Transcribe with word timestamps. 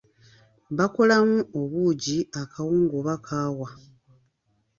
Bakolamu 0.77 1.39
obuugi, 1.59 2.17
akawunga 2.41 2.93
oba 2.99 3.15
kaawa. 3.25 3.69